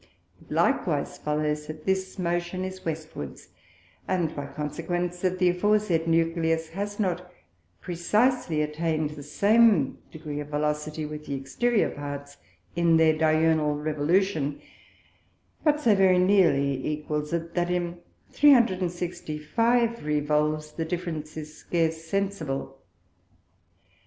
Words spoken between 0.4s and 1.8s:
It likewise follows,